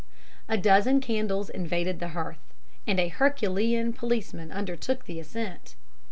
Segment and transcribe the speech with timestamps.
[0.49, 2.39] "A dozen candles invaded the hearth,
[2.87, 5.75] and a herculean policeman undertook the ascent.